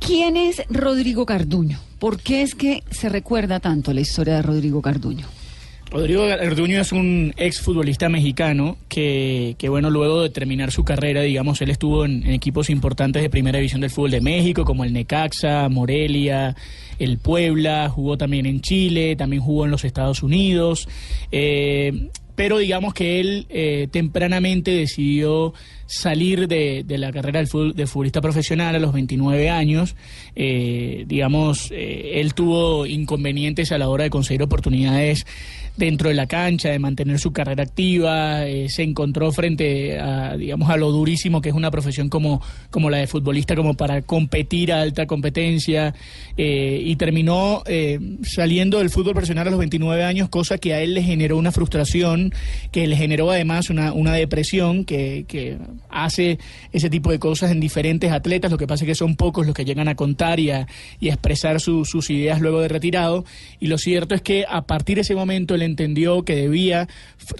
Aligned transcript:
¿Quién 0.00 0.36
es 0.36 0.62
Rodrigo 0.68 1.24
Garduño? 1.24 1.78
¿Por 1.98 2.20
qué 2.20 2.42
es 2.42 2.54
que 2.54 2.82
se 2.90 3.08
recuerda 3.08 3.60
tanto 3.60 3.92
la 3.92 4.00
historia 4.00 4.36
de 4.36 4.42
Rodrigo 4.42 4.80
Garduño? 4.80 5.26
Rodrigo 5.90 6.26
Garduño 6.26 6.80
es 6.80 6.90
un 6.92 7.32
ex 7.36 7.60
futbolista 7.60 8.08
mexicano 8.08 8.76
que, 8.88 9.54
que, 9.58 9.68
bueno, 9.68 9.90
luego 9.90 10.22
de 10.22 10.30
terminar 10.30 10.72
su 10.72 10.84
carrera, 10.84 11.20
digamos, 11.22 11.60
él 11.62 11.70
estuvo 11.70 12.04
en, 12.04 12.26
en, 12.26 12.32
equipos 12.32 12.68
importantes 12.68 13.22
de 13.22 13.30
primera 13.30 13.58
división 13.58 13.80
del 13.80 13.90
fútbol 13.90 14.10
de 14.10 14.20
México, 14.20 14.64
como 14.64 14.82
el 14.82 14.92
Necaxa, 14.92 15.68
Morelia, 15.68 16.56
el 16.98 17.18
Puebla, 17.18 17.88
jugó 17.88 18.16
también 18.16 18.46
en 18.46 18.60
Chile, 18.60 19.14
también 19.14 19.42
jugó 19.42 19.66
en 19.66 19.70
los 19.70 19.84
Estados 19.84 20.22
Unidos. 20.22 20.88
Eh, 21.30 22.08
pero 22.34 22.58
digamos 22.58 22.94
que 22.94 23.20
él 23.20 23.46
eh, 23.48 23.88
tempranamente 23.90 24.70
decidió 24.70 25.54
salir 25.86 26.48
de, 26.48 26.82
de 26.84 26.98
la 26.98 27.12
carrera 27.12 27.42
del 27.42 27.74
de 27.74 27.86
futbolista 27.86 28.20
profesional 28.20 28.74
a 28.74 28.78
los 28.78 28.92
29 28.92 29.50
años. 29.50 29.94
Eh, 30.34 31.04
digamos, 31.06 31.70
eh, 31.70 32.20
él 32.20 32.34
tuvo 32.34 32.86
inconvenientes 32.86 33.72
a 33.72 33.78
la 33.78 33.88
hora 33.88 34.04
de 34.04 34.10
conseguir 34.10 34.42
oportunidades 34.42 35.26
dentro 35.76 36.08
de 36.08 36.14
la 36.14 36.26
cancha, 36.26 36.70
de 36.70 36.78
mantener 36.78 37.18
su 37.18 37.32
carrera 37.32 37.64
activa, 37.64 38.46
eh, 38.46 38.68
se 38.68 38.82
encontró 38.82 39.32
frente 39.32 39.98
a, 39.98 40.36
digamos, 40.36 40.70
a 40.70 40.76
lo 40.76 40.92
durísimo 40.92 41.40
que 41.40 41.48
es 41.48 41.54
una 41.54 41.70
profesión 41.70 42.08
como, 42.08 42.40
como 42.70 42.90
la 42.90 42.98
de 42.98 43.06
futbolista, 43.08 43.56
como 43.56 43.74
para 43.74 44.02
competir 44.02 44.72
a 44.72 44.82
alta 44.82 45.06
competencia, 45.06 45.94
eh, 46.36 46.80
y 46.84 46.94
terminó 46.96 47.62
eh, 47.66 47.98
saliendo 48.22 48.78
del 48.78 48.90
fútbol 48.90 49.14
profesional 49.14 49.48
a 49.48 49.50
los 49.50 49.58
29 49.58 50.04
años, 50.04 50.28
cosa 50.28 50.58
que 50.58 50.74
a 50.74 50.80
él 50.80 50.94
le 50.94 51.02
generó 51.02 51.36
una 51.36 51.50
frustración, 51.50 52.32
que 52.70 52.86
le 52.86 52.96
generó 52.96 53.30
además 53.30 53.68
una, 53.68 53.92
una 53.92 54.12
depresión 54.12 54.84
que, 54.84 55.24
que 55.26 55.58
hace 55.88 56.38
ese 56.72 56.88
tipo 56.88 57.10
de 57.10 57.18
cosas 57.18 57.50
en 57.50 57.58
diferentes 57.58 58.12
atletas, 58.12 58.50
lo 58.50 58.58
que 58.58 58.68
pasa 58.68 58.84
es 58.84 58.88
que 58.88 58.94
son 58.94 59.16
pocos 59.16 59.44
los 59.44 59.54
que 59.54 59.64
llegan 59.64 59.88
a 59.88 59.96
contar 59.96 60.38
y 60.38 60.50
a, 60.50 60.68
y 61.00 61.08
a 61.08 61.14
expresar 61.14 61.60
su, 61.60 61.84
sus 61.84 62.10
ideas 62.10 62.40
luego 62.40 62.60
de 62.60 62.68
retirado, 62.68 63.24
y 63.58 63.66
lo 63.66 63.76
cierto 63.76 64.14
es 64.14 64.22
que 64.22 64.44
a 64.48 64.62
partir 64.62 64.96
de 64.96 65.00
ese 65.00 65.16
momento 65.16 65.56
él 65.56 65.63
entendió 65.64 66.22
que 66.22 66.36
debía 66.36 66.88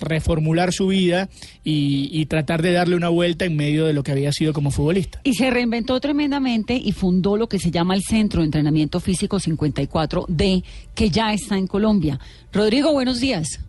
reformular 0.00 0.72
su 0.72 0.88
vida 0.88 1.28
y, 1.62 2.08
y, 2.12 2.26
tratar 2.26 2.62
de 2.62 2.72
darle 2.72 2.96
una 2.96 3.08
vuelta 3.08 3.44
en 3.44 3.56
medio 3.56 3.86
de 3.86 3.92
lo 3.92 4.02
que 4.02 4.12
había 4.12 4.32
sido 4.32 4.52
como 4.52 4.70
futbolista. 4.70 5.20
Y 5.24 5.34
se 5.34 5.50
reinventó 5.50 6.00
tremendamente 6.00 6.74
y 6.74 6.92
fundó 6.92 7.36
lo 7.36 7.48
que 7.48 7.58
se 7.58 7.70
llama 7.70 7.94
el 7.94 8.02
Centro 8.02 8.40
de 8.40 8.46
Entrenamiento 8.46 9.00
Físico 9.00 9.38
54D, 9.38 10.64
que 10.94 11.10
ya 11.10 11.32
está 11.32 11.56
en 11.56 11.66
Colombia. 11.66 12.18
Rodrigo, 12.52 12.92
buenos 12.92 13.20
días. 13.20 13.60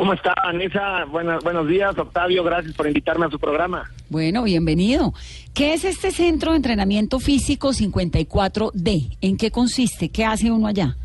¿Cómo 0.00 0.14
está, 0.14 0.34
Vanessa? 0.42 1.04
Buenos, 1.10 1.44
buenos 1.44 1.68
días, 1.68 1.96
Octavio. 1.98 2.42
Gracias 2.42 2.74
por 2.74 2.86
invitarme 2.86 3.26
a 3.26 3.28
su 3.28 3.38
programa. 3.38 3.90
Bueno, 4.08 4.42
bienvenido. 4.42 5.12
¿Qué 5.52 5.74
es 5.74 5.84
este 5.84 6.10
Centro 6.10 6.52
de 6.52 6.56
Entrenamiento 6.56 7.20
Físico 7.20 7.72
54D? 7.74 9.18
¿En 9.20 9.36
qué 9.36 9.50
consiste? 9.50 10.08
¿Qué 10.08 10.24
hace 10.24 10.50
uno 10.50 10.68
allá? 10.68 10.96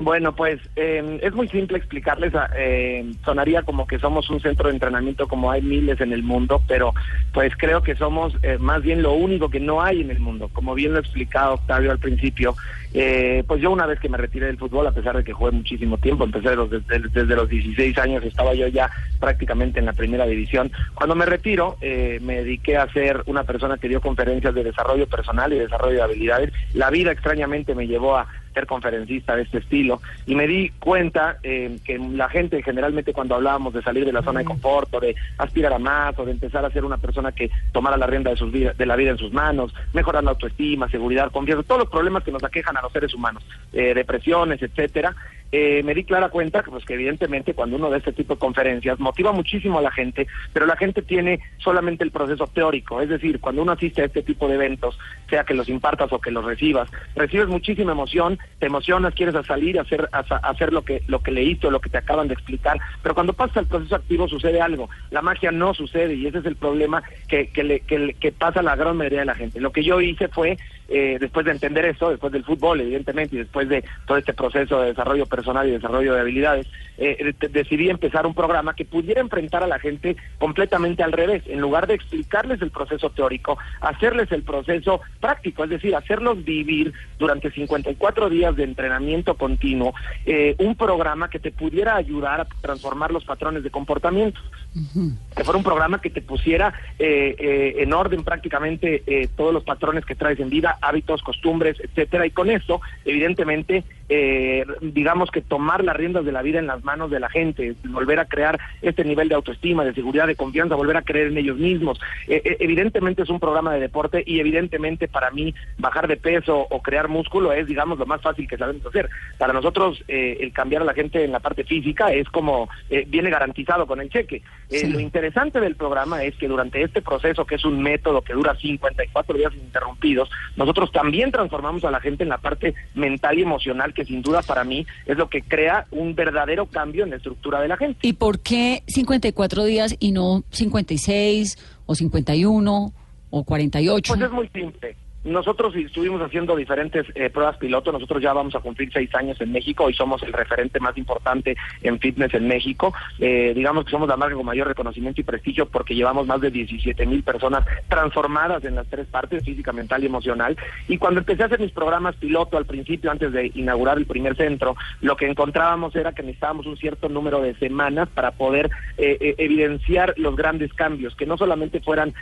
Bueno, 0.00 0.34
pues 0.34 0.58
eh, 0.76 1.20
es 1.22 1.34
muy 1.34 1.46
simple 1.48 1.76
explicarles. 1.76 2.32
Eh, 2.56 3.04
sonaría 3.22 3.62
como 3.62 3.86
que 3.86 3.98
somos 3.98 4.30
un 4.30 4.40
centro 4.40 4.68
de 4.68 4.74
entrenamiento 4.74 5.28
como 5.28 5.50
hay 5.50 5.60
miles 5.60 6.00
en 6.00 6.14
el 6.14 6.22
mundo, 6.22 6.62
pero 6.66 6.94
pues 7.34 7.52
creo 7.56 7.82
que 7.82 7.94
somos 7.94 8.34
eh, 8.42 8.56
más 8.58 8.82
bien 8.82 9.02
lo 9.02 9.12
único 9.12 9.50
que 9.50 9.60
no 9.60 9.82
hay 9.82 10.00
en 10.00 10.10
el 10.10 10.18
mundo. 10.18 10.48
Como 10.52 10.74
bien 10.74 10.92
lo 10.92 10.98
ha 10.98 11.02
explicado 11.02 11.54
Octavio 11.54 11.90
al 11.90 11.98
principio, 11.98 12.56
eh, 12.92 13.44
pues 13.46 13.60
yo 13.60 13.70
una 13.70 13.86
vez 13.86 14.00
que 14.00 14.08
me 14.08 14.16
retiré 14.16 14.46
del 14.46 14.58
fútbol, 14.58 14.86
a 14.86 14.92
pesar 14.92 15.16
de 15.16 15.22
que 15.22 15.32
jugué 15.32 15.52
muchísimo 15.52 15.96
tiempo, 15.98 16.24
empecé 16.24 16.56
los, 16.56 16.70
desde, 16.70 16.98
desde, 17.08 17.36
los 17.36 17.48
16 17.48 17.96
años, 17.98 18.24
estaba 18.24 18.52
yo 18.54 18.66
ya 18.66 18.90
prácticamente 19.20 19.78
en 19.78 19.86
la 19.86 19.92
primera 19.92 20.26
división. 20.26 20.72
Cuando 20.94 21.14
me 21.14 21.24
retiro, 21.24 21.76
eh, 21.80 22.18
me 22.22 22.42
dediqué 22.42 22.78
a 22.78 22.90
ser 22.92 23.22
una 23.26 23.44
persona 23.44 23.78
que 23.78 23.88
dio 23.88 24.00
conferencias 24.00 24.54
de 24.54 24.64
desarrollo 24.64 25.06
personal 25.06 25.52
y 25.52 25.58
desarrollo 25.58 25.96
de 25.96 26.02
habilidades. 26.02 26.52
La 26.74 26.90
vida 26.90 27.12
extrañamente 27.12 27.74
me 27.74 27.86
llevó 27.86 28.16
a 28.16 28.26
ser 28.52 28.66
conferencista 28.66 29.36
de 29.36 29.42
este 29.42 29.58
estilo. 29.58 30.00
Y 30.26 30.34
me 30.34 30.46
di 30.46 30.70
cuenta 30.78 31.38
eh, 31.42 31.78
que 31.84 31.98
la 31.98 32.28
gente 32.28 32.62
generalmente 32.62 33.12
cuando 33.12 33.34
hablábamos 33.34 33.74
de 33.74 33.82
salir 33.82 34.04
de 34.04 34.12
la 34.12 34.22
zona 34.22 34.40
de 34.40 34.46
confort 34.46 34.92
o 34.94 35.00
de 35.00 35.14
aspirar 35.38 35.72
a 35.72 35.78
más 35.78 36.18
o 36.18 36.24
de 36.24 36.32
empezar 36.32 36.64
a 36.64 36.70
ser 36.70 36.84
una 36.84 36.98
persona 36.98 37.32
que 37.32 37.50
tomara 37.72 37.96
la 37.96 38.06
rienda 38.06 38.30
de, 38.30 38.36
sus 38.36 38.50
vida, 38.50 38.72
de 38.76 38.86
la 38.86 38.96
vida 38.96 39.10
en 39.10 39.18
sus 39.18 39.32
manos, 39.32 39.74
mejorar 39.92 40.24
la 40.24 40.30
autoestima, 40.30 40.88
seguridad, 40.88 41.30
confianza, 41.30 41.62
todos 41.62 41.80
los 41.80 41.90
problemas 41.90 42.24
que 42.24 42.32
nos 42.32 42.44
aquejan 42.44 42.76
a 42.76 42.82
los 42.82 42.92
seres 42.92 43.14
humanos, 43.14 43.44
eh, 43.72 43.94
depresiones, 43.94 44.62
etcétera, 44.62 45.14
eh, 45.52 45.82
me 45.82 45.94
di 45.94 46.04
clara 46.04 46.28
cuenta 46.28 46.62
pues, 46.62 46.84
que 46.84 46.94
evidentemente 46.94 47.54
cuando 47.54 47.76
uno 47.76 47.90
da 47.90 47.96
este 47.96 48.12
tipo 48.12 48.34
de 48.34 48.40
conferencias 48.40 49.00
motiva 49.00 49.32
muchísimo 49.32 49.78
a 49.78 49.82
la 49.82 49.90
gente, 49.90 50.26
pero 50.52 50.66
la 50.66 50.76
gente 50.76 51.02
tiene 51.02 51.40
solamente 51.58 52.04
el 52.04 52.10
proceso 52.10 52.46
teórico, 52.46 53.00
es 53.00 53.08
decir, 53.08 53.40
cuando 53.40 53.62
uno 53.62 53.72
asiste 53.72 54.02
a 54.02 54.06
este 54.06 54.22
tipo 54.22 54.48
de 54.48 54.54
eventos, 54.54 54.98
sea 55.28 55.44
que 55.44 55.54
los 55.54 55.68
impartas 55.68 56.12
o 56.12 56.20
que 56.20 56.30
los 56.30 56.44
recibas, 56.44 56.88
recibes 57.16 57.48
muchísima 57.48 57.92
emoción, 57.92 58.38
te 58.58 58.66
emocionas, 58.66 59.14
quieres 59.14 59.34
a 59.34 59.42
salir 59.42 59.78
a 59.78 59.82
hacer, 59.82 60.08
a, 60.12 60.20
hacer 60.20 60.72
lo 60.72 60.82
que 60.82 61.02
lo 61.06 61.20
que 61.20 61.32
leíste 61.32 61.66
o 61.66 61.70
lo 61.70 61.80
que 61.80 61.90
te 61.90 61.98
acaban 61.98 62.28
de 62.28 62.34
explicar, 62.34 62.78
pero 63.02 63.14
cuando 63.14 63.32
pasa 63.32 63.60
el 63.60 63.66
proceso 63.66 63.96
activo 63.96 64.28
sucede 64.28 64.60
algo, 64.60 64.88
la 65.10 65.22
magia 65.22 65.50
no 65.50 65.74
sucede 65.74 66.14
y 66.14 66.26
ese 66.26 66.38
es 66.38 66.46
el 66.46 66.56
problema 66.56 67.02
que, 67.28 67.48
que, 67.48 67.64
le, 67.64 67.80
que, 67.80 68.14
que 68.18 68.32
pasa 68.32 68.60
a 68.60 68.62
la 68.62 68.76
gran 68.76 68.96
mayoría 68.96 69.20
de 69.20 69.26
la 69.26 69.34
gente. 69.34 69.60
Lo 69.60 69.72
que 69.72 69.82
yo 69.82 70.00
hice 70.00 70.28
fue, 70.28 70.58
eh, 70.90 71.18
después 71.20 71.46
de 71.46 71.52
entender 71.52 71.84
eso, 71.84 72.10
después 72.10 72.32
del 72.32 72.44
fútbol 72.44 72.80
evidentemente 72.80 73.36
y 73.36 73.38
después 73.38 73.68
de 73.68 73.84
todo 74.06 74.18
este 74.18 74.34
proceso 74.34 74.80
de 74.80 74.88
desarrollo 74.88 75.26
personal 75.26 75.68
y 75.68 75.72
desarrollo 75.72 76.14
de 76.14 76.20
habilidades, 76.20 76.66
eh, 76.98 77.34
decidí 77.50 77.88
empezar 77.88 78.26
un 78.26 78.34
programa 78.34 78.74
que 78.74 78.84
pudiera 78.84 79.20
enfrentar 79.20 79.62
a 79.62 79.66
la 79.66 79.78
gente 79.78 80.16
completamente 80.38 81.02
al 81.02 81.12
revés, 81.12 81.42
en 81.46 81.60
lugar 81.60 81.86
de 81.86 81.94
explicarles 81.94 82.60
el 82.60 82.70
proceso 82.70 83.10
teórico, 83.10 83.56
hacerles 83.80 84.30
el 84.32 84.42
proceso 84.42 85.00
práctico, 85.20 85.64
es 85.64 85.70
decir, 85.70 85.94
hacerlos 85.94 86.44
vivir 86.44 86.92
durante 87.18 87.50
54 87.50 88.28
días 88.28 88.54
de 88.56 88.64
entrenamiento 88.64 89.34
continuo, 89.34 89.94
eh, 90.26 90.54
un 90.58 90.74
programa 90.74 91.30
que 91.30 91.38
te 91.38 91.52
pudiera 91.52 91.96
ayudar 91.96 92.40
a 92.40 92.44
transformar 92.60 93.12
los 93.12 93.24
patrones 93.24 93.62
de 93.62 93.70
comportamiento. 93.70 94.40
Uh 94.74 94.80
-huh. 94.80 95.16
Que 95.36 95.44
fuera 95.44 95.58
un 95.58 95.64
programa 95.64 96.00
que 96.00 96.10
te 96.10 96.22
pusiera 96.22 96.72
eh, 96.98 97.34
eh, 97.38 97.74
en 97.78 97.92
orden 97.92 98.24
prácticamente 98.24 99.02
eh, 99.06 99.28
todos 99.36 99.52
los 99.52 99.64
patrones 99.64 100.04
que 100.04 100.14
traes 100.14 100.38
en 100.40 100.50
vida, 100.50 100.78
hábitos, 100.80 101.22
costumbres, 101.22 101.78
etcétera, 101.80 102.26
y 102.26 102.30
con 102.30 102.50
eso, 102.50 102.80
evidentemente, 103.04 103.84
eh, 104.12 104.66
digamos 104.80 105.30
que 105.30 105.40
tomar 105.40 105.84
las 105.84 105.96
riendas 105.96 106.24
de 106.24 106.32
la 106.32 106.42
vida 106.42 106.58
en 106.58 106.66
las 106.66 106.82
manos 106.82 107.12
de 107.12 107.20
la 107.20 107.30
gente, 107.30 107.76
volver 107.84 108.18
a 108.18 108.24
crear 108.24 108.58
este 108.82 109.04
nivel 109.04 109.28
de 109.28 109.36
autoestima, 109.36 109.84
de 109.84 109.94
seguridad, 109.94 110.26
de 110.26 110.34
confianza, 110.34 110.74
volver 110.74 110.96
a 110.96 111.02
creer 111.02 111.28
en 111.28 111.38
ellos 111.38 111.56
mismos. 111.56 112.00
Eh, 112.26 112.42
eh, 112.44 112.56
evidentemente 112.58 113.22
es 113.22 113.28
un 113.28 113.38
programa 113.38 113.72
de 113.72 113.78
deporte 113.78 114.24
y 114.26 114.40
evidentemente 114.40 115.06
para 115.06 115.30
mí 115.30 115.54
bajar 115.78 116.08
de 116.08 116.16
peso 116.16 116.66
o 116.70 116.82
crear 116.82 117.06
músculo 117.06 117.52
es, 117.52 117.68
digamos, 117.68 118.00
lo 118.00 118.06
más 118.06 118.20
fácil 118.20 118.48
que 118.48 118.58
sabemos 118.58 118.84
hacer. 118.84 119.08
Para 119.38 119.52
nosotros 119.52 120.02
eh, 120.08 120.38
el 120.40 120.52
cambiar 120.52 120.82
a 120.82 120.86
la 120.86 120.94
gente 120.94 121.22
en 121.22 121.30
la 121.30 121.38
parte 121.38 121.62
física 121.62 122.12
es 122.12 122.28
como 122.30 122.68
viene 123.06 123.30
garantizado 123.30 123.86
con 123.86 124.00
el 124.00 124.10
cheque. 124.10 124.42
Sí. 124.68 124.88
Lo 124.88 124.98
interesante 124.98 125.60
del 125.60 125.76
programa 125.76 126.24
es 126.24 126.34
que 126.34 126.48
durante 126.48 126.82
este 126.82 127.00
proceso, 127.00 127.44
que 127.44 127.54
es 127.54 127.64
un 127.64 127.80
método 127.80 128.22
que 128.22 128.32
dura 128.32 128.56
54 128.56 129.36
días 129.36 129.54
interrumpidos, 129.54 130.28
nosotros 130.56 130.90
también 130.90 131.30
transformamos 131.30 131.84
a 131.84 131.92
la 131.92 132.00
gente 132.00 132.24
en 132.24 132.28
la 132.28 132.38
parte 132.38 132.74
mental 132.94 133.38
y 133.38 133.42
emocional 133.42 133.94
que 133.94 133.99
sin 134.04 134.22
duda 134.22 134.42
para 134.42 134.64
mí 134.64 134.86
es 135.06 135.16
lo 135.16 135.28
que 135.28 135.42
crea 135.42 135.86
un 135.90 136.14
verdadero 136.14 136.66
cambio 136.66 137.04
en 137.04 137.10
la 137.10 137.16
estructura 137.16 137.60
de 137.60 137.68
la 137.68 137.76
gente. 137.76 138.06
¿Y 138.06 138.12
por 138.14 138.40
qué 138.40 138.82
54 138.86 139.64
días 139.64 139.96
y 139.98 140.12
no 140.12 140.44
56 140.50 141.58
o 141.86 141.94
51 141.94 142.92
o 143.30 143.44
48? 143.44 144.12
Pues 144.12 144.24
es 144.24 144.32
muy 144.32 144.48
simple. 144.48 144.96
Nosotros 145.24 145.74
estuvimos 145.76 146.22
haciendo 146.22 146.56
diferentes 146.56 147.06
eh, 147.14 147.28
pruebas 147.28 147.58
piloto. 147.58 147.92
Nosotros 147.92 148.22
ya 148.22 148.32
vamos 148.32 148.54
a 148.54 148.60
cumplir 148.60 148.90
seis 148.92 149.14
años 149.14 149.38
en 149.40 149.52
México 149.52 149.90
y 149.90 149.94
somos 149.94 150.22
el 150.22 150.32
referente 150.32 150.80
más 150.80 150.96
importante 150.96 151.56
en 151.82 151.98
fitness 151.98 152.32
en 152.34 152.48
México. 152.48 152.94
Eh, 153.18 153.52
digamos 153.54 153.84
que 153.84 153.90
somos 153.90 154.08
la 154.08 154.16
marca 154.16 154.34
con 154.34 154.46
mayor 154.46 154.68
reconocimiento 154.68 155.20
y 155.20 155.24
prestigio 155.24 155.66
porque 155.68 155.94
llevamos 155.94 156.26
más 156.26 156.40
de 156.40 156.50
17 156.50 157.04
mil 157.06 157.22
personas 157.22 157.66
transformadas 157.88 158.64
en 158.64 158.76
las 158.76 158.86
tres 158.86 159.06
partes, 159.08 159.44
física, 159.44 159.72
mental 159.72 160.02
y 160.02 160.06
emocional. 160.06 160.56
Y 160.88 160.96
cuando 160.96 161.20
empecé 161.20 161.42
a 161.42 161.46
hacer 161.46 161.60
mis 161.60 161.72
programas 161.72 162.16
piloto 162.16 162.56
al 162.56 162.64
principio, 162.64 163.10
antes 163.10 163.32
de 163.32 163.50
inaugurar 163.54 163.98
el 163.98 164.06
primer 164.06 164.36
centro, 164.36 164.76
lo 165.02 165.16
que 165.16 165.26
encontrábamos 165.28 165.94
era 165.96 166.12
que 166.12 166.22
necesitábamos 166.22 166.66
un 166.66 166.78
cierto 166.78 167.10
número 167.10 167.42
de 167.42 167.54
semanas 167.56 168.08
para 168.08 168.30
poder 168.32 168.70
eh, 168.96 169.34
evidenciar 169.36 170.14
los 170.16 170.34
grandes 170.34 170.72
cambios, 170.72 171.14
que 171.14 171.26
no 171.26 171.36
solamente 171.36 171.80
fueran 171.80 172.14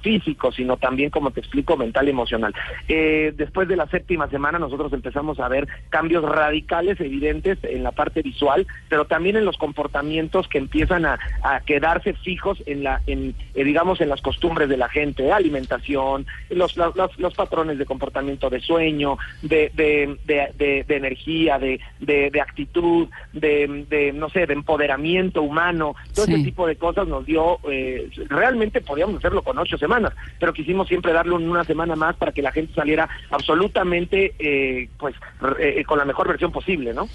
físicos, 0.00 0.54
sino 0.54 0.76
también, 0.78 1.10
como 1.10 1.30
te 1.30 1.40
explico, 1.40 1.76
mental 1.76 2.06
y 2.06 2.10
emocional. 2.10 2.45
Eh, 2.88 3.32
después 3.36 3.68
de 3.68 3.76
la 3.76 3.86
séptima 3.88 4.28
semana 4.28 4.58
nosotros 4.58 4.92
empezamos 4.92 5.40
a 5.40 5.48
ver 5.48 5.68
cambios 5.88 6.24
radicales, 6.24 7.00
evidentes 7.00 7.58
en 7.62 7.82
la 7.82 7.92
parte 7.92 8.22
visual, 8.22 8.66
pero 8.88 9.06
también 9.06 9.36
en 9.36 9.44
los 9.44 9.56
comportamientos 9.56 10.48
que 10.48 10.58
empiezan 10.58 11.06
a, 11.06 11.18
quedarse 11.64 12.12
fijos 12.12 12.62
en 12.66 12.84
la, 12.84 13.00
en, 13.06 13.34
eh, 13.54 13.64
digamos, 13.64 14.00
en 14.00 14.08
las 14.08 14.20
costumbres 14.20 14.68
de 14.68 14.76
la 14.76 14.88
gente, 14.88 15.32
alimentación, 15.32 16.26
los, 16.50 16.76
los, 16.76 17.34
patrones 17.34 17.78
de 17.78 17.86
comportamiento 17.86 18.50
de 18.50 18.60
sueño, 18.60 19.18
de, 19.42 19.70
de, 19.74 20.16
de, 20.26 20.96
energía, 20.96 21.58
de, 21.58 21.80
de, 22.00 22.40
actitud, 22.40 23.08
de, 23.32 24.12
no 24.14 24.28
sé, 24.28 24.46
de 24.46 24.54
empoderamiento 24.54 25.42
humano, 25.42 25.94
todo 26.14 26.26
ese 26.26 26.44
tipo 26.44 26.66
de 26.66 26.76
cosas 26.76 27.06
nos 27.08 27.26
dio, 27.26 27.58
eh, 27.70 28.10
realmente 28.28 28.80
podíamos 28.80 29.16
hacerlo 29.16 29.42
con 29.42 29.58
ocho 29.58 29.78
semanas, 29.78 30.12
pero 30.38 30.52
quisimos 30.52 30.88
siempre 30.88 31.12
darle 31.12 31.34
una 31.34 31.64
semana 31.64 31.96
más 31.96 32.16
para 32.16 32.32
que 32.36 32.42
la 32.42 32.52
gente 32.52 32.74
saliera 32.74 33.08
absolutamente, 33.30 34.34
eh, 34.38 34.90
pues, 34.98 35.14
eh, 35.58 35.82
con 35.84 35.98
la 35.98 36.04
mejor 36.04 36.28
versión 36.28 36.52
posible, 36.52 36.92
¿no? 36.92 37.08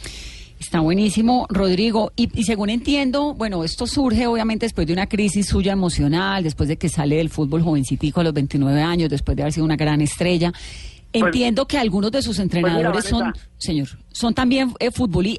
Está 0.60 0.80
buenísimo, 0.80 1.46
Rodrigo. 1.50 2.12
Y, 2.16 2.30
y, 2.40 2.44
según 2.44 2.70
entiendo, 2.70 3.36
bueno, 3.36 3.64
esto 3.64 3.86
surge 3.86 4.26
obviamente 4.26 4.66
después 4.66 4.88
de 4.88 4.94
una 4.94 5.08
crisis 5.08 5.48
suya 5.48 5.74
emocional, 5.74 6.44
después 6.44 6.70
de 6.70 6.78
que 6.78 6.90
sale 6.90 7.18
del 7.18 7.30
fútbol 7.30 7.62
jovencitico 7.62 8.22
a 8.22 8.24
los 8.24 8.34
29 8.34 8.82
años, 8.82 9.10
después 9.10 9.36
de 9.38 9.44
haber 9.44 9.54
sido 9.54 9.66
una 9.66 9.76
gran 9.76 10.02
estrella. 10.02 10.52
Pues, 11.12 11.26
Entiendo 11.26 11.68
que 11.68 11.78
algunos 11.78 12.12
de 12.12 12.22
sus 12.22 12.38
pues 12.38 12.40
entrenadores 12.40 13.04
son, 13.04 13.34
señor, 13.58 13.88
son 14.14 14.34
también 14.34 14.70
eh, 14.80 14.90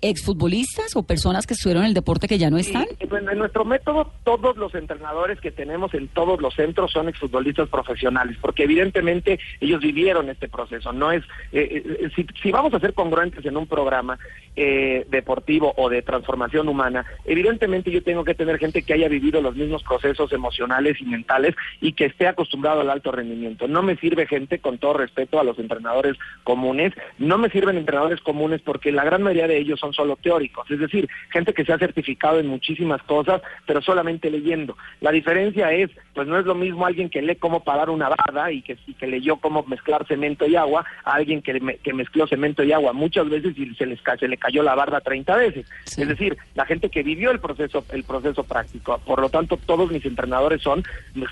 exfutbolistas 0.02 0.96
o 0.96 1.02
personas 1.02 1.46
que 1.46 1.54
estuvieron 1.54 1.84
en 1.84 1.88
el 1.88 1.94
deporte 1.94 2.28
que 2.28 2.36
ya 2.36 2.50
no 2.50 2.58
están. 2.58 2.86
en 3.00 3.38
nuestro 3.38 3.64
método, 3.64 4.12
todos 4.22 4.58
los 4.58 4.74
entrenadores 4.74 5.40
que 5.40 5.50
tenemos 5.50 5.94
en 5.94 6.08
todos 6.08 6.42
los 6.42 6.54
centros 6.54 6.92
son 6.92 7.08
exfutbolistas 7.08 7.70
profesionales, 7.70 8.36
porque 8.40 8.64
evidentemente 8.64 9.40
ellos 9.60 9.80
vivieron 9.80 10.28
este 10.28 10.46
proceso. 10.46 10.92
No 10.92 11.10
es, 11.10 11.24
eh, 11.52 11.82
eh, 11.86 12.10
si, 12.14 12.26
si, 12.42 12.52
vamos 12.52 12.74
a 12.74 12.80
ser 12.80 12.92
congruentes 12.92 13.44
en 13.46 13.56
un 13.56 13.66
programa 13.66 14.18
deportivo 14.54 15.72
o 15.78 15.88
de 15.88 16.02
transformación 16.02 16.68
humana, 16.68 17.06
evidentemente 17.24 17.90
yo 17.90 18.02
tengo 18.02 18.22
que 18.22 18.34
tener 18.34 18.58
gente 18.58 18.82
que 18.82 18.92
haya 18.92 19.08
vivido 19.08 19.40
los 19.40 19.56
mismos 19.56 19.82
procesos 19.82 20.30
emocionales 20.30 21.00
y 21.00 21.06
mentales 21.06 21.54
y 21.80 21.94
que 21.94 22.04
esté 22.04 22.28
acostumbrado 22.28 22.82
al 22.82 22.90
alto 22.90 23.10
rendimiento. 23.12 23.66
No 23.66 23.82
me 23.82 23.96
sirve 23.96 24.26
gente, 24.26 24.58
con 24.58 24.76
todo 24.76 24.92
respeto 24.92 25.40
a 25.40 25.44
los 25.44 25.58
entrenadores 25.62 26.16
comunes. 26.44 26.92
No 27.18 27.38
me 27.38 27.50
sirven 27.50 27.76
entrenadores 27.76 28.20
comunes 28.20 28.60
porque 28.62 28.92
la 28.92 29.04
gran 29.04 29.22
mayoría 29.22 29.48
de 29.48 29.58
ellos 29.58 29.80
son 29.80 29.92
solo 29.92 30.16
teóricos, 30.16 30.70
es 30.70 30.78
decir, 30.78 31.08
gente 31.30 31.54
que 31.54 31.64
se 31.64 31.72
ha 31.72 31.78
certificado 31.78 32.38
en 32.38 32.46
muchísimas 32.46 33.02
cosas, 33.02 33.42
pero 33.66 33.80
solamente 33.80 34.30
leyendo. 34.30 34.76
La 35.00 35.10
diferencia 35.10 35.72
es, 35.72 35.90
pues 36.14 36.28
no 36.28 36.38
es 36.38 36.46
lo 36.46 36.54
mismo 36.54 36.86
alguien 36.86 37.08
que 37.08 37.22
lee 37.22 37.36
cómo 37.36 37.64
parar 37.64 37.90
una 37.90 38.08
barda 38.08 38.52
y 38.52 38.62
que, 38.62 38.76
que 38.98 39.06
leyó 39.06 39.36
cómo 39.36 39.62
mezclar 39.64 40.06
cemento 40.06 40.46
y 40.46 40.56
agua 40.56 40.84
a 41.04 41.14
alguien 41.14 41.42
que, 41.42 41.78
que 41.82 41.92
mezcló 41.92 42.26
cemento 42.26 42.62
y 42.62 42.72
agua 42.72 42.92
muchas 42.92 43.28
veces 43.28 43.56
y 43.56 43.74
se, 43.74 43.86
les, 43.86 44.00
se 44.18 44.28
le 44.28 44.36
cayó 44.36 44.62
la 44.62 44.74
barda 44.74 45.00
30 45.00 45.36
veces. 45.36 45.66
Es 45.84 46.08
decir, 46.08 46.36
la 46.54 46.66
gente 46.66 46.88
que 46.88 47.02
vivió 47.02 47.30
el 47.30 47.40
proceso, 47.40 47.84
el 47.92 48.04
proceso 48.04 48.44
práctico. 48.44 48.98
Por 49.04 49.20
lo 49.20 49.28
tanto, 49.28 49.56
todos 49.56 49.90
mis 49.90 50.04
entrenadores 50.04 50.62
son, 50.62 50.82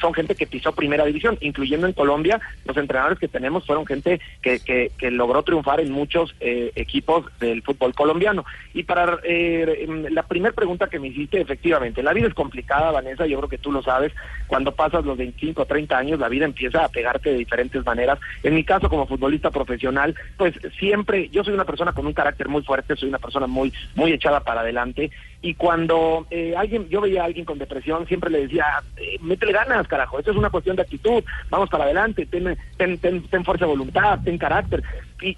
son 0.01 0.15
gente 0.15 0.35
que 0.35 0.47
pisó 0.47 0.73
primera 0.73 1.05
división, 1.05 1.39
incluyendo 1.41 1.87
en 1.87 1.93
Colombia, 1.93 2.41
los 2.65 2.77
entrenadores 2.77 3.19
que 3.19 3.29
tenemos 3.29 3.67
fueron 3.67 3.87
gente 3.87 4.20
que, 4.43 4.91
que, 4.97 5.11
logró 5.11 5.43
triunfar 5.43 5.81
en 5.81 5.93
muchos 5.93 6.35
eh, 6.41 6.73
equipos 6.75 7.27
del 7.39 7.63
fútbol 7.63 7.95
colombiano. 7.95 8.45
Y 8.73 8.85
para 8.85 9.19
eh, 9.25 9.85
em, 9.87 10.05
la 10.11 10.23
primera 10.23 10.55
pregunta 10.55 10.89
que 10.89 10.99
me 10.99 11.09
hiciste, 11.09 11.41
efectivamente, 11.41 12.03
la 12.03 12.13
vida 12.13 12.29
es 12.29 12.35
complicada, 12.35 12.91
Vanessa, 12.91 13.27
yo 13.27 13.39
creo 13.39 13.49
que 13.49 13.59
tú 13.59 13.71
lo 13.71 13.83
sabes, 13.83 14.13
cuando 14.47 14.73
pasas 14.73 15.05
los 15.05 15.19
25 15.19 15.63
o 15.63 15.67
30 15.67 15.97
años, 15.97 16.19
la 16.19 16.29
vida 16.29 16.45
empieza 16.45 16.85
a 16.85 16.89
pegarte 16.89 17.31
de 17.31 17.39
diferentes 17.39 17.85
maneras. 17.85 18.19
En 18.43 18.55
mi 18.55 18.65
caso, 18.65 18.89
como 18.89 19.07
futbolista 19.07 19.51
profesional, 19.51 20.15
pues 20.37 20.55
siempre, 20.79 21.29
yo 21.29 21.45
soy 21.45 21.55
una 21.55 21.65
persona 21.65 21.93
con 21.93 22.07
un 22.07 22.13
carácter 22.13 22.49
muy 22.49 22.63
fuerte, 22.63 22.97
soy 22.97 23.09
una 23.09 23.19
persona 23.19 23.47
muy, 23.47 23.73
muy 23.95 24.13
echada 24.13 24.41
para 24.41 24.63
adelante, 24.63 25.11
y 25.43 25.55
cuando 25.55 26.27
eh, 26.31 26.55
alguien, 26.57 26.89
yo 26.89 27.01
veía 27.01 27.23
a 27.23 27.27
alguien 27.27 27.47
con 27.47 27.59
depresión, 27.59 28.07
siempre 28.07 28.31
le 28.31 28.43
decía, 28.43 28.67
eh, 28.97 29.17
métele 29.23 29.53
ganas, 29.53 29.89
carajo, 29.89 30.19
esto 30.19 30.33
es 30.33 30.37
una 30.37 30.51
cuestión 30.51 30.77
de 30.77 30.83
actitud, 30.83 31.25
vamos 31.49 31.71
para 31.71 31.85
adelante, 31.85 32.27
ten, 32.27 32.57
ten, 32.77 32.99
ten 32.99 33.45
fuerza 33.45 33.65
de 33.65 33.71
voluntad, 33.71 34.19
ten 34.23 34.37
carácter 34.37 34.83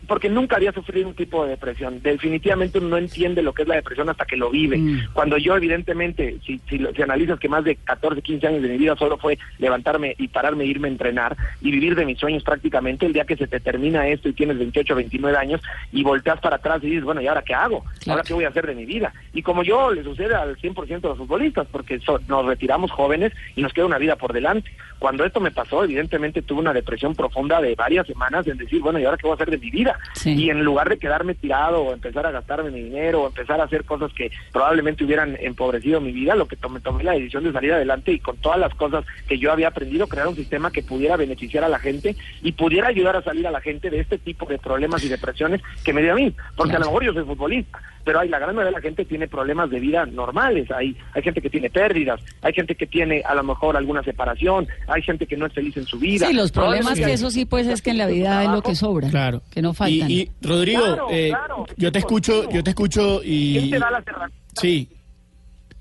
porque 0.06 0.29
nunca 0.29 0.56
había 0.56 0.73
sufrido 0.73 1.08
un 1.08 1.14
tipo 1.14 1.44
de 1.44 1.50
depresión. 1.50 2.00
Definitivamente 2.02 2.79
uno 2.79 2.88
no 2.88 2.99
entiende 2.99 3.43
lo 3.43 3.52
que 3.52 3.62
es 3.62 3.69
la 3.69 3.76
depresión 3.76 4.08
hasta 4.08 4.25
que 4.25 4.37
lo 4.37 4.50
vive. 4.50 4.79
Mm. 4.79 5.08
Cuando 5.12 5.38
yo, 5.38 5.56
evidentemente, 5.56 6.38
si, 6.44 6.61
si, 6.69 6.79
si, 6.79 7.02
analizas 7.02 7.38
que 7.38 7.49
más 7.49 7.64
de 7.64 7.76
14, 7.76 8.23
15 8.23 8.46
años 8.46 8.62
de 8.62 8.69
mi 8.69 8.79
vida 8.79 8.96
solo 8.96 9.19
fue 9.19 9.38
levantarme 9.58 10.14
y 10.19 10.29
pararme, 10.29 10.64
irme 10.64 10.88
a 10.88 10.93
entrenar 10.93 11.37
y 11.61 11.70
vivir 11.70 11.94
de 11.94 12.06
mis 12.06 12.19
sueños 12.19 12.43
prácticamente, 12.43 13.06
el 13.06 13.12
día 13.12 13.25
que 13.25 13.37
se 13.37 13.46
te 13.46 13.61
termina 13.61 14.08
esto 14.08 14.29
y 14.29 14.32
tienes 14.32 14.58
28, 14.58 14.94
29 14.94 15.37
años 15.37 15.61
y 15.93 16.02
volteas 16.02 16.40
para 16.40 16.56
atrás 16.56 16.82
y 16.82 16.87
dices, 16.87 17.05
bueno, 17.05 17.20
¿y 17.20 17.26
ahora 17.26 17.43
qué 17.43 17.55
hago? 17.55 17.84
¿Ahora 18.06 18.23
qué 18.23 18.34
voy 18.34 18.44
a 18.44 18.49
hacer 18.49 18.67
de 18.67 18.75
mi 18.75 18.84
vida? 18.84 19.12
Y 19.32 19.43
como 19.43 19.62
yo, 19.62 19.93
le 19.93 20.02
sucede 20.02 20.34
al 20.34 20.56
100% 20.56 21.00
de 21.00 21.08
los 21.08 21.19
futbolistas, 21.19 21.67
porque 21.70 22.00
nos 22.29 22.46
retiramos 22.46 22.90
jóvenes 22.90 23.32
y 23.56 23.62
nos 23.62 23.73
queda 23.73 23.87
una 23.87 23.99
vida 23.99 24.17
por 24.17 24.32
delante. 24.32 24.70
Cuando 24.99 25.25
esto 25.25 25.40
me 25.40 25.50
pasó, 25.50 25.82
evidentemente 25.82 26.43
tuve 26.43 26.61
una 26.61 26.73
depresión 26.73 27.14
profunda 27.14 27.61
de 27.61 27.75
varias 27.75 28.06
semanas 28.06 28.46
en 28.46 28.56
decir, 28.56 28.81
bueno, 28.81 29.00
¿y 29.00 29.05
ahora 29.05 29.17
qué 29.17 29.26
voy 29.26 29.32
a 29.32 29.34
hacer 29.34 29.50
de 29.50 29.58
mi 29.58 29.70
vida. 29.72 29.98
Y 30.24 30.50
en 30.50 30.62
lugar 30.62 30.88
de 30.88 30.98
quedarme 30.98 31.34
tirado 31.34 31.82
o 31.82 31.92
empezar 31.92 32.26
a 32.26 32.30
gastarme 32.30 32.70
mi 32.70 32.82
dinero 32.82 33.22
o 33.22 33.26
empezar 33.26 33.60
a 33.60 33.64
hacer 33.64 33.84
cosas 33.84 34.12
que 34.12 34.30
probablemente 34.52 35.04
hubieran 35.04 35.36
empobrecido 35.40 36.00
mi 36.00 36.12
vida, 36.12 36.36
lo 36.36 36.46
que 36.46 36.56
tomé, 36.56 36.78
tomé 36.80 37.02
la 37.02 37.12
decisión 37.12 37.42
de 37.42 37.52
salir 37.52 37.72
adelante 37.72 38.12
y 38.12 38.20
con 38.20 38.36
todas 38.36 38.60
las 38.60 38.74
cosas 38.74 39.04
que 39.26 39.38
yo 39.38 39.50
había 39.50 39.69
aprendido, 39.69 40.06
crear 40.06 40.28
un 40.28 40.36
sistema 40.36 40.70
que 40.70 40.82
pudiera 40.82 41.16
beneficiar 41.16 41.64
a 41.64 41.69
la 41.69 41.78
gente 41.78 42.14
y 42.42 42.52
pudiera 42.52 42.88
ayudar 42.88 43.16
a 43.16 43.22
salir 43.22 43.46
a 43.46 43.50
la 43.50 43.60
gente 43.60 43.90
de 43.90 44.00
este 44.00 44.19
tipo 44.19 44.46
de 44.46 44.58
problemas 44.58 45.02
y 45.02 45.08
depresiones 45.08 45.60
que 45.84 45.92
me 45.92 46.02
dio 46.02 46.12
a 46.12 46.16
mí. 46.16 46.32
Porque 46.56 46.76
a 46.76 46.78
lo 46.78 46.86
mejor 46.86 47.04
yo 47.04 47.12
soy 47.12 47.24
futbolista, 47.24 47.80
pero 48.04 48.20
hay 48.20 48.28
la 48.28 48.38
gran 48.38 48.54
mayoría 48.54 48.76
de 48.76 48.82
la 48.82 48.82
gente 48.82 49.04
tiene 49.04 49.28
problemas 49.28 49.70
de 49.70 49.80
vida 49.80 50.06
normales, 50.06 50.70
hay, 50.70 50.96
hay 51.14 51.22
gente 51.22 51.40
que 51.40 51.50
tiene 51.50 51.70
pérdidas, 51.70 52.20
hay 52.42 52.52
gente 52.52 52.74
que 52.74 52.86
tiene 52.86 53.22
a 53.24 53.34
lo 53.34 53.42
mejor 53.42 53.76
alguna 53.76 54.02
separación, 54.02 54.66
hay 54.88 55.02
gente 55.02 55.26
que 55.26 55.36
no 55.36 55.46
es 55.46 55.52
feliz 55.52 55.76
en 55.76 55.86
su 55.86 55.98
vida. 55.98 56.26
Sí, 56.26 56.32
los 56.32 56.52
problemas 56.52 56.98
que 56.98 57.12
eso 57.12 57.30
sí 57.30 57.44
pues 57.44 57.66
es 57.66 57.82
que 57.82 57.90
en 57.90 57.98
la 57.98 58.06
vida 58.06 58.44
es 58.44 58.50
lo 58.50 58.62
que 58.62 58.74
sobra, 58.74 59.08
claro, 59.08 59.42
que 59.50 59.61
no 59.62 59.72
faltan. 59.72 60.10
Y, 60.10 60.30
Rodrigo, 60.40 61.08
eh, 61.10 61.32
yo 61.76 61.90
te 61.90 62.00
escucho, 62.00 62.48
yo 62.50 62.62
te 62.62 62.70
escucho 62.70 63.20
y... 63.24 63.58
¿Quién 63.58 63.70
te 63.70 63.78
da 63.78 63.90
las 63.90 64.06
herramientas? 64.06 64.40
Sí. 64.60 64.88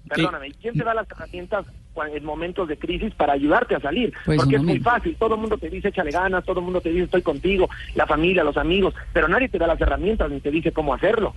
Perdóname, 0.07 0.51
¿quién 0.61 0.77
te 0.77 0.83
da 0.83 0.93
las 0.93 1.09
herramientas 1.09 1.65
en 2.13 2.23
momentos 2.23 2.67
de 2.67 2.77
crisis 2.77 3.13
para 3.13 3.33
ayudarte 3.33 3.75
a 3.75 3.79
salir. 3.79 4.13
Pues 4.25 4.37
porque 4.39 4.55
es 4.55 4.63
muy 4.63 4.79
fácil, 4.79 5.15
todo 5.17 5.35
el 5.35 5.41
mundo 5.41 5.57
te 5.57 5.69
dice 5.69 5.89
échale 5.89 6.11
ganas, 6.11 6.43
todo 6.45 6.59
el 6.59 6.65
mundo 6.65 6.81
te 6.81 6.89
dice 6.89 7.03
estoy 7.03 7.21
contigo, 7.21 7.69
la 7.95 8.07
familia, 8.07 8.43
los 8.43 8.57
amigos, 8.57 8.93
pero 9.13 9.27
nadie 9.27 9.50
te 9.50 9.57
da 9.57 9.67
las 9.67 9.79
herramientas 9.79 10.29
ni 10.31 10.39
te 10.39 10.51
dice 10.51 10.71
cómo 10.71 10.93
hacerlo. 10.93 11.33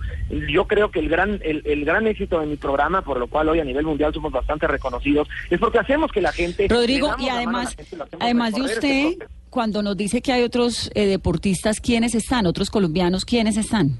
Yo 0.49 0.65
creo 0.65 0.91
que 0.91 0.99
el 0.99 1.09
gran, 1.09 1.39
el, 1.43 1.85
gran 1.85 2.07
éxito 2.07 2.39
de 2.39 2.47
mi 2.47 2.55
programa, 2.55 3.01
por 3.01 3.19
lo 3.19 3.27
cual 3.27 3.49
hoy 3.49 3.59
a 3.59 3.65
nivel 3.65 3.85
mundial 3.85 4.13
somos 4.13 4.31
bastante 4.31 4.67
reconocidos, 4.67 5.27
es 5.49 5.59
porque 5.59 5.79
hacemos 5.79 6.11
que 6.11 6.21
la 6.21 6.31
gente... 6.31 6.67
Rodrigo, 6.69 7.15
y 7.19 7.29
además, 7.29 7.75
además 8.19 8.53
de 8.53 8.61
este 8.61 9.07
usted, 9.07 9.27
cuando 9.55 9.81
nos 9.81 9.95
dice 9.95 10.21
que 10.21 10.33
hay 10.33 10.43
otros 10.43 10.91
eh, 10.95 11.05
deportistas, 11.05 11.79
¿quiénes 11.79 12.13
están? 12.13 12.45
¿Otros 12.45 12.69
colombianos, 12.69 13.23
quiénes 13.23 13.55
están? 13.55 13.97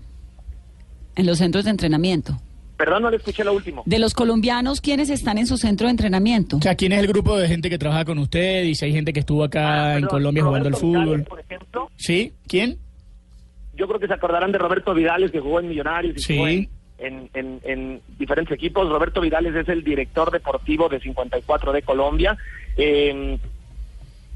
En 1.15 1.25
los 1.25 1.37
centros 1.37 1.63
de 1.63 1.71
entrenamiento. 1.71 2.37
Perdón, 2.75 3.03
no 3.03 3.09
le 3.09 3.15
escuché 3.15 3.45
lo 3.45 3.53
último. 3.53 3.81
De 3.85 3.97
los 3.97 4.13
colombianos, 4.13 4.81
¿quiénes 4.81 5.09
están 5.09 5.37
en 5.37 5.47
su 5.47 5.55
centro 5.55 5.87
de 5.87 5.91
entrenamiento? 5.91 6.57
O 6.57 6.61
sea, 6.61 6.75
¿quién 6.75 6.91
es 6.91 6.99
el 6.99 7.07
grupo 7.07 7.37
de 7.37 7.47
gente 7.47 7.69
que 7.69 7.77
trabaja 7.77 8.03
con 8.03 8.17
usted? 8.17 8.65
Y 8.65 8.75
si 8.75 8.83
hay 8.83 8.91
gente 8.91 9.13
que 9.13 9.21
estuvo 9.21 9.45
acá 9.45 9.93
ah, 9.93 9.97
en 9.97 10.07
Colombia 10.07 10.43
jugando 10.43 10.67
al 10.67 10.75
fútbol. 10.75 11.23
por 11.23 11.39
ejemplo. 11.39 11.89
¿Sí? 11.95 12.33
¿Quién? 12.49 12.77
Yo 13.75 13.87
creo 13.87 14.01
que 14.01 14.07
se 14.07 14.13
acordarán 14.13 14.51
de 14.51 14.57
Roberto 14.57 14.93
Vidales, 14.93 15.31
que 15.31 15.39
jugó 15.39 15.61
en 15.61 15.69
Millonarios 15.69 16.17
y 16.17 16.19
sí. 16.19 16.69
en, 16.97 17.29
en, 17.33 17.61
en, 17.63 18.01
diferentes 18.19 18.53
equipos. 18.53 18.89
Roberto 18.89 19.21
Vidales 19.21 19.55
es 19.55 19.69
el 19.69 19.85
director 19.85 20.31
deportivo 20.31 20.89
de 20.89 20.99
54 20.99 21.71
de 21.71 21.81
Colombia. 21.81 22.37
Eh, 22.75 23.39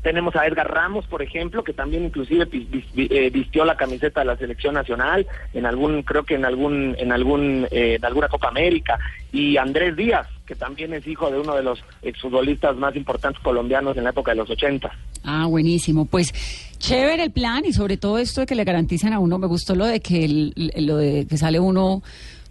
Tenemos 0.02 0.36
a 0.36 0.48
Edgar 0.48 0.72
Ramos, 0.72 1.06
por 1.08 1.22
ejemplo, 1.22 1.64
que 1.64 1.74
también 1.74 2.06
inclusive 2.06 2.48
eh, 2.96 3.30
vistió 3.32 3.66
la 3.66 3.76
camiseta 3.76 4.22
de 4.22 4.28
la 4.28 4.38
selección 4.38 4.74
nacional 4.74 5.28
en 5.54 5.66
algún, 5.66 6.04
creo 6.04 6.24
que 6.24 6.36
en 6.36 6.46
algún, 6.46 6.96
en 6.98 7.12
algún, 7.12 7.68
eh, 7.72 7.96
en 7.96 8.06
alguna 8.06 8.30
Copa 8.30 8.48
América. 8.48 8.98
Y 9.32 9.58
Andrés 9.58 9.96
Díaz, 9.96 10.28
que 10.46 10.56
también 10.56 10.94
es 10.94 11.06
hijo 11.06 11.30
de 11.30 11.40
uno 11.40 11.56
de 11.56 11.64
los 11.64 11.84
exfutbolistas 12.02 12.78
más 12.78 12.96
importantes 12.96 13.42
colombianos 13.44 13.98
en 13.98 14.06
la 14.06 14.12
época 14.12 14.32
de 14.32 14.38
los 14.38 14.50
80. 14.50 14.90
Ah, 15.26 15.46
buenísimo. 15.48 16.06
Pues 16.06 16.34
chévere 16.78 17.24
el 17.24 17.32
plan 17.32 17.66
y 17.66 17.74
sobre 17.74 17.98
todo 17.98 18.18
esto 18.18 18.42
de 18.42 18.48
que 18.48 18.56
le 18.56 18.64
garanticen 18.64 19.12
a 19.14 19.20
uno, 19.20 19.38
me 19.38 19.48
gustó 19.48 19.76
lo 19.76 19.86
de 19.86 20.00
que 20.00 20.52
lo 20.78 20.98
de 20.98 21.28
que 21.28 21.38
sale 21.38 21.60
uno 21.60 22.02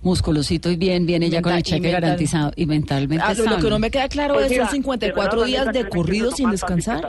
musculosito 0.02 0.70
y 0.70 0.76
bien, 0.76 1.06
viene 1.06 1.28
ya 1.30 1.42
con 1.42 1.52
el 1.52 1.62
cheque 1.62 1.90
garantizado 1.90 2.52
y 2.56 2.66
mentalmente 2.66 3.24
ah, 3.26 3.34
Lo 3.34 3.58
que 3.58 3.70
no 3.70 3.78
me 3.78 3.90
queda 3.90 4.08
claro 4.08 4.34
pues 4.34 4.50
es, 4.50 4.56
son 4.56 4.68
54 4.68 5.44
días 5.44 5.72
de 5.72 5.88
corrido 5.88 6.30
sin 6.30 6.50
descansar. 6.50 7.02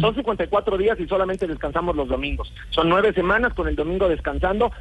Son 0.00 0.14
54 0.14 0.78
días 0.78 0.98
y 0.98 1.06
solamente 1.06 1.46
descansamos 1.46 1.94
los 1.94 2.08
domingos. 2.08 2.50
Son 2.70 2.88
nueve 2.88 3.12
semanas 3.12 3.52
con 3.52 3.68
el 3.68 3.76
domingo 3.76 4.08
descansando. 4.08 4.72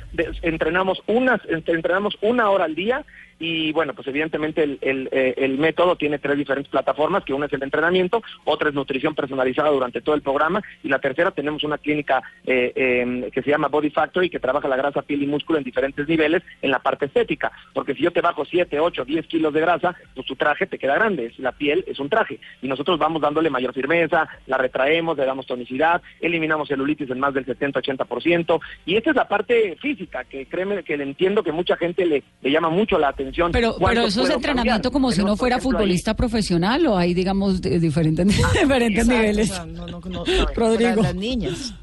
entrenamos 0.41 1.03
unas, 1.07 1.41
entrenamos 1.49 2.15
una 2.21 2.49
hora 2.49 2.65
al 2.65 2.75
día 2.75 3.05
y 3.39 3.71
bueno, 3.71 3.93
pues 3.93 4.07
evidentemente 4.07 4.63
el, 4.63 5.09
eh, 5.11 5.33
el, 5.37 5.57
método 5.57 5.95
tiene 5.95 6.19
tres 6.19 6.37
diferentes 6.37 6.71
plataformas, 6.71 7.23
que 7.23 7.33
una 7.33 7.47
es 7.47 7.53
el 7.53 7.63
entrenamiento, 7.63 8.21
otra 8.45 8.69
es 8.69 8.75
nutrición 8.75 9.15
personalizada 9.15 9.69
durante 9.69 10.01
todo 10.01 10.15
el 10.15 10.21
programa 10.21 10.61
y 10.83 10.89
la 10.89 10.99
tercera 10.99 11.31
tenemos 11.31 11.63
una 11.63 11.77
clínica 11.77 12.21
eh, 12.45 12.71
em, 12.75 13.31
que 13.31 13.41
se 13.41 13.49
llama 13.49 13.67
Body 13.67 13.89
Factory 13.89 14.29
que 14.29 14.39
trabaja 14.39 14.67
la 14.67 14.77
grasa, 14.77 15.01
piel 15.01 15.23
y 15.23 15.27
músculo 15.27 15.57
en 15.57 15.65
diferentes 15.65 16.07
niveles 16.07 16.43
en 16.61 16.71
la 16.71 16.79
parte 16.79 17.05
estética, 17.05 17.51
porque 17.73 17.95
si 17.95 18.03
yo 18.03 18.11
te 18.11 18.21
bajo 18.21 18.45
7, 18.45 18.79
8, 18.79 19.05
10 19.05 19.27
kilos 19.27 19.53
de 19.53 19.61
grasa, 19.61 19.95
pues 20.15 20.25
tu 20.25 20.35
traje 20.35 20.65
te 20.65 20.77
queda 20.77 20.95
grande, 20.95 21.33
la 21.37 21.51
piel 21.51 21.83
es 21.87 21.99
un 21.99 22.09
traje 22.09 22.39
y 22.61 22.67
nosotros 22.67 22.97
vamos 22.97 23.21
dándole 23.21 23.49
mayor 23.49 23.73
firmeza, 23.73 24.27
la 24.47 24.57
retraemos, 24.57 25.17
le 25.17 25.25
damos 25.25 25.45
tonicidad, 25.45 26.01
eliminamos 26.21 26.67
celulitis 26.67 27.09
en 27.09 27.19
más 27.19 27.33
del 27.33 27.45
70-80% 27.45 28.59
y 28.85 28.95
esta 28.95 29.09
es 29.09 29.15
la 29.15 29.27
parte 29.27 29.75
física 29.81 30.23
que 30.23 30.45
créeme 30.45 30.83
que 30.83 30.97
le 30.97 31.03
entiendo 31.03 31.43
que 31.43 31.51
mucha 31.51 31.75
gente 31.75 32.05
le, 32.05 32.23
le 32.41 32.51
llama 32.51 32.69
mucho 32.69 32.97
la 32.97 33.09
atención 33.09 33.32
pero, 33.51 33.75
pero 33.77 34.01
eso 34.05 34.23
es 34.23 34.29
entrenamiento 34.29 34.91
como 34.91 35.11
si 35.11 35.21
uno 35.21 35.35
fuera 35.35 35.59
futbolista 35.59 36.15
profesional 36.15 36.85
o 36.87 36.97
hay, 36.97 37.13
digamos, 37.13 37.61
diferentes, 37.61 38.27
ah, 38.43 38.51
diferentes 38.61 39.07
niveles. 39.07 39.51
no, 39.67 39.87
no, 39.87 39.99
no, 39.99 40.23
Rodrigo. 40.55 40.95
Para 41.01 41.13
las 41.13 41.15
niñas. 41.15 41.73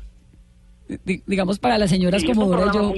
digamos, 1.26 1.58
para 1.58 1.78
las 1.78 1.90
señoras 1.90 2.24
como 2.24 2.46
Dora 2.46 2.72
yo. 2.72 2.94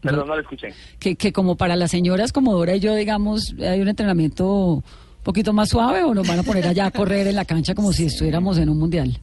Perdón, 0.00 0.28
no 0.28 0.34
lo 0.34 0.42
escuché. 0.42 0.68
Que, 0.98 1.16
que 1.16 1.32
como 1.32 1.56
para 1.56 1.76
las 1.76 1.90
señoras 1.90 2.30
como 2.30 2.52
Dora 2.52 2.76
y 2.76 2.80
yo, 2.80 2.94
digamos, 2.94 3.54
hay 3.58 3.80
un 3.80 3.88
entrenamiento 3.88 4.74
un 4.74 4.82
poquito 5.22 5.54
más 5.54 5.70
suave 5.70 6.02
o 6.04 6.12
nos 6.12 6.28
van 6.28 6.40
a 6.40 6.42
poner 6.42 6.66
allá 6.66 6.86
a 6.86 6.90
correr 6.92 7.26
en 7.26 7.36
la 7.36 7.44
cancha 7.44 7.74
como 7.74 7.92
si 7.92 8.06
estuviéramos 8.06 8.58
en 8.58 8.68
un 8.68 8.78
mundial. 8.78 9.18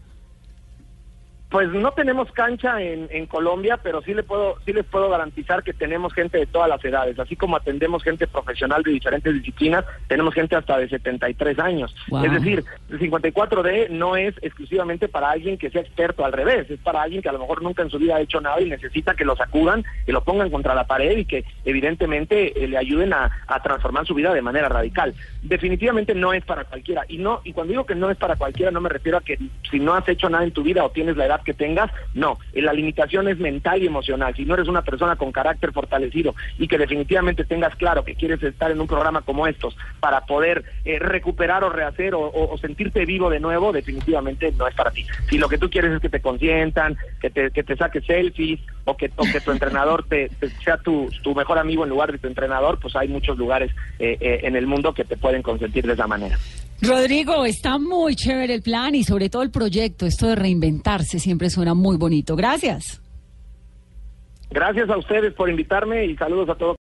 Pues 1.52 1.70
no 1.70 1.92
tenemos 1.92 2.32
cancha 2.32 2.82
en, 2.82 3.10
en, 3.12 3.26
Colombia, 3.26 3.78
pero 3.84 4.02
sí, 4.02 4.14
le 4.14 4.24
puedo, 4.24 4.56
sí 4.66 4.72
les 4.72 4.86
puedo 4.86 5.10
garantizar 5.10 5.64
que 5.64 5.74
tenemos 5.74 6.14
gente 6.14 6.38
de 6.38 6.46
todas 6.46 6.70
las 6.70 6.84
edades. 6.86 7.20
Así 7.20 7.36
como 7.36 7.58
atendemos 7.58 8.04
gente 8.04 8.26
profesional 8.26 8.84
de 8.84 8.92
diferentes 8.92 9.34
disciplinas, 9.34 9.84
tenemos 10.08 10.34
gente 10.34 10.56
hasta 10.56 10.78
de 10.78 10.88
73 10.88 11.60
años. 11.60 11.94
Es 12.24 12.32
decir, 12.32 12.64
el 12.90 13.00
54D 13.00 13.90
no 13.90 14.16
es 14.16 14.34
exclusivamente 14.42 15.10
para 15.10 15.30
alguien 15.30 15.58
que 15.58 15.70
sea 15.70 15.82
experto, 15.82 16.24
al 16.24 16.32
revés, 16.32 16.70
es 16.70 16.80
para 16.80 17.02
alguien 17.02 17.22
que 17.22 17.28
a 17.28 17.34
lo 17.34 17.40
mejor 17.40 17.62
nunca 17.62 17.84
en 17.84 17.90
su 17.90 18.00
vida 18.00 18.16
ha 18.16 18.22
hecho 18.22 18.40
nada 18.40 18.62
y 18.62 18.70
necesita 18.70 19.14
que 19.14 19.26
lo 19.26 19.36
sacudan, 19.36 19.84
que 20.06 20.14
lo 20.14 20.24
pongan 20.24 20.52
contra 20.52 20.74
la 20.74 20.88
pared 20.88 21.18
y 21.18 21.26
que 21.26 21.44
evidentemente 21.66 22.64
eh, 22.64 22.68
le 22.70 22.78
ayuden 22.78 23.12
a, 23.12 23.30
a, 23.48 23.62
transformar 23.62 24.06
su 24.06 24.14
vida 24.14 24.34
de 24.34 24.42
manera 24.42 24.70
radical. 24.70 25.14
Definitivamente 25.42 26.16
no 26.16 26.32
es 26.32 26.46
para 26.46 26.64
cualquiera. 26.64 27.04
Y, 27.10 27.18
no, 27.18 27.42
y 27.44 27.52
cuando 27.52 27.72
digo 27.72 27.86
que 27.86 27.96
no 27.96 28.10
es 28.10 28.16
para 28.16 28.38
cualquiera, 28.38 28.72
no 28.72 28.80
me 28.80 28.88
refiero 28.88 29.18
a 29.18 29.22
que 29.22 29.38
si 29.70 29.82
no 29.82 29.94
has 29.94 30.08
hecho 30.08 30.30
nada 30.30 30.46
en 30.46 30.52
tu 30.52 30.64
vida 30.64 30.86
o 30.86 30.92
tienes 30.92 31.18
la 31.18 31.26
edad 31.26 31.41
que 31.44 31.54
tengas, 31.54 31.92
no, 32.14 32.38
la 32.54 32.74
limitación 32.74 33.28
es 33.28 33.40
mental 33.40 33.82
y 33.82 33.88
emocional. 33.88 34.36
Si 34.36 34.46
no 34.46 34.54
eres 34.54 34.68
una 34.68 34.82
persona 34.82 35.16
con 35.16 35.32
carácter 35.32 35.72
fortalecido 35.72 36.36
y 36.58 36.68
que 36.68 36.78
definitivamente 36.78 37.44
tengas 37.44 37.76
claro 37.76 38.04
que 38.04 38.16
quieres 38.16 38.42
estar 38.44 38.72
en 38.72 38.82
un 38.82 38.88
programa 38.88 39.22
como 39.22 39.48
estos 39.48 39.78
para 40.00 40.22
poder 40.26 40.64
eh, 40.86 41.00
recuperar 41.00 41.64
o 41.64 41.70
rehacer 41.70 42.14
o, 42.16 42.58
sentirte 42.60 43.06
vivo 43.06 43.30
de 43.30 43.40
nuevo, 43.40 43.72
definitivamente 43.72 44.52
no 44.58 44.68
es 44.68 44.76
para 44.76 44.92
ti. 44.92 45.06
Si 45.30 45.38
lo 45.38 45.50
que 45.50 45.58
tú 45.58 45.70
quieres 45.70 45.92
es 45.94 46.02
que 46.02 46.10
te 46.10 46.22
consientan, 46.22 46.98
que 47.20 47.30
te, 47.30 47.52
que 47.52 47.64
te 47.64 47.76
saques 47.76 48.06
selfies 48.06 48.60
o 48.86 48.96
que, 48.96 49.12
o 49.16 49.24
que 49.24 49.40
tu 49.40 49.52
entrenador 49.52 50.06
te, 50.08 50.30
sea 50.64 50.78
tu, 50.78 51.10
tu, 51.24 51.34
mejor 51.36 51.58
amigo 51.58 51.84
en 51.84 51.90
lugar 51.90 52.12
de 52.12 52.18
tu 52.18 52.28
entrenador, 52.28 52.80
pues 52.80 52.96
hay 52.96 53.08
muchos 53.08 53.38
lugares 53.38 53.72
eh, 54.00 54.18
eh, 54.20 54.42
en 54.44 54.56
el 54.56 54.68
mundo 54.68 54.94
que 54.94 55.06
te 55.06 55.18
pueden 55.18 55.42
consentir 55.42 55.86
de 55.86 55.94
esa 55.94 56.08
manera. 56.08 56.38
Rodrigo, 56.82 57.46
está 57.46 57.78
muy 57.78 58.16
chévere 58.16 58.56
el 58.56 58.62
plan 58.62 58.96
y 58.96 59.04
sobre 59.04 59.30
todo 59.30 59.44
el 59.44 59.52
proyecto, 59.52 60.06
esto 60.06 60.28
de 60.28 60.36
reinventarse 60.36 61.20
siempre 61.20 61.50
suena 61.50 61.74
muy 61.74 61.98
bonito. 61.98 62.36
Gracias. 62.36 63.02
Gracias 64.50 64.90
a 64.90 64.98
ustedes 64.98 65.34
por 65.34 65.50
invitarme 65.50 66.06
y 66.06 66.16
saludos 66.18 66.50
a 66.50 66.56
todos. 66.56 66.76